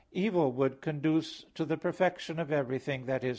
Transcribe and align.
iv, 0.09 0.13
23): 0.13 0.25
"Evil 0.33 0.51
would 0.53 0.81
conduce 0.81 1.43
to 1.53 1.63
the 1.63 1.77
perfection 1.77 2.39
of 2.39 2.51
everything," 2.51 3.07
i.e. 3.07 3.29